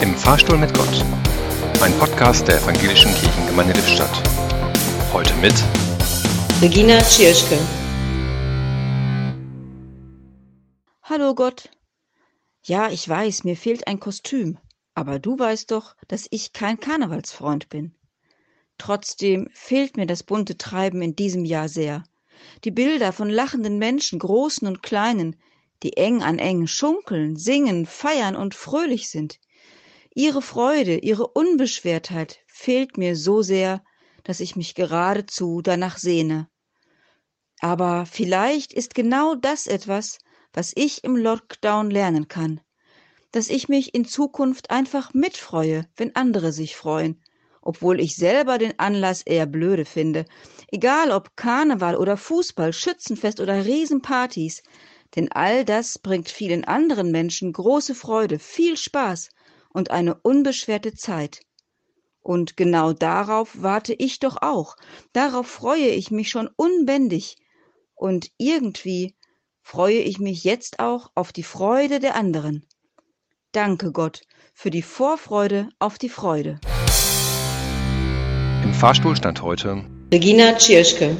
Im 0.00 0.14
Fahrstuhl 0.14 0.56
mit 0.56 0.72
Gott. 0.74 1.04
Ein 1.82 1.92
Podcast 1.98 2.46
der 2.46 2.58
Evangelischen 2.62 3.12
Kirchengemeinde 3.14 3.72
Lippstadt. 3.72 4.22
Heute 5.12 5.34
mit 5.38 5.52
Regina 6.62 7.00
Tschirschke. 7.00 7.58
Hallo 11.02 11.34
Gott. 11.34 11.68
Ja, 12.62 12.90
ich 12.90 13.08
weiß, 13.08 13.42
mir 13.42 13.56
fehlt 13.56 13.88
ein 13.88 13.98
Kostüm, 13.98 14.58
aber 14.94 15.18
du 15.18 15.36
weißt 15.36 15.72
doch, 15.72 15.96
dass 16.06 16.28
ich 16.30 16.52
kein 16.52 16.78
Karnevalsfreund 16.78 17.68
bin. 17.68 17.96
Trotzdem 18.78 19.48
fehlt 19.52 19.96
mir 19.96 20.06
das 20.06 20.22
bunte 20.22 20.56
Treiben 20.56 21.02
in 21.02 21.16
diesem 21.16 21.44
Jahr 21.44 21.68
sehr. 21.68 22.04
Die 22.62 22.70
Bilder 22.70 23.12
von 23.12 23.28
lachenden 23.28 23.78
Menschen, 23.78 24.20
großen 24.20 24.68
und 24.68 24.84
kleinen, 24.84 25.34
die 25.82 25.96
eng 25.96 26.22
an 26.22 26.38
eng 26.38 26.68
schunkeln, 26.68 27.34
singen, 27.34 27.84
feiern 27.84 28.36
und 28.36 28.54
fröhlich 28.54 29.10
sind. 29.10 29.40
Ihre 30.18 30.42
Freude, 30.42 30.96
ihre 30.96 31.28
Unbeschwertheit 31.28 32.40
fehlt 32.48 32.98
mir 32.98 33.14
so 33.14 33.40
sehr, 33.40 33.84
dass 34.24 34.40
ich 34.40 34.56
mich 34.56 34.74
geradezu 34.74 35.62
danach 35.62 35.96
sehne. 35.96 36.48
Aber 37.60 38.04
vielleicht 38.04 38.72
ist 38.72 38.96
genau 38.96 39.36
das 39.36 39.68
etwas, 39.68 40.18
was 40.52 40.72
ich 40.74 41.04
im 41.04 41.14
Lockdown 41.14 41.92
lernen 41.92 42.26
kann. 42.26 42.60
Dass 43.30 43.48
ich 43.48 43.68
mich 43.68 43.94
in 43.94 44.04
Zukunft 44.04 44.72
einfach 44.72 45.14
mitfreue, 45.14 45.86
wenn 45.96 46.16
andere 46.16 46.50
sich 46.50 46.74
freuen, 46.74 47.22
obwohl 47.62 48.00
ich 48.00 48.16
selber 48.16 48.58
den 48.58 48.76
Anlass 48.76 49.22
eher 49.22 49.46
blöde 49.46 49.84
finde. 49.84 50.24
Egal 50.72 51.12
ob 51.12 51.36
Karneval 51.36 51.94
oder 51.94 52.16
Fußball, 52.16 52.72
Schützenfest 52.72 53.38
oder 53.38 53.64
Riesenpartys, 53.64 54.64
denn 55.14 55.30
all 55.30 55.64
das 55.64 56.00
bringt 56.00 56.28
vielen 56.28 56.64
anderen 56.64 57.12
Menschen 57.12 57.52
große 57.52 57.94
Freude, 57.94 58.40
viel 58.40 58.76
Spaß 58.76 59.28
und 59.68 59.90
eine 59.90 60.14
unbeschwerte 60.14 60.94
Zeit. 60.94 61.40
Und 62.20 62.56
genau 62.56 62.92
darauf 62.92 63.62
warte 63.62 63.94
ich 63.94 64.18
doch 64.18 64.42
auch, 64.42 64.76
darauf 65.12 65.46
freue 65.46 65.88
ich 65.88 66.10
mich 66.10 66.30
schon 66.30 66.48
unbändig, 66.56 67.36
und 67.98 68.30
irgendwie 68.38 69.16
freue 69.60 69.98
ich 69.98 70.18
mich 70.18 70.44
jetzt 70.44 70.78
auch 70.78 71.10
auf 71.14 71.32
die 71.32 71.42
Freude 71.42 71.98
der 71.98 72.14
anderen. 72.14 72.64
Danke 73.52 73.92
Gott 73.92 74.22
für 74.54 74.70
die 74.70 74.82
Vorfreude 74.82 75.68
auf 75.78 75.98
die 75.98 76.08
Freude. 76.08 76.60
Im 78.62 78.74
Fahrstuhl 78.74 79.16
stand 79.16 79.42
heute 79.42 79.84
Regina 80.12 80.52
Tschirschke. 80.54 81.16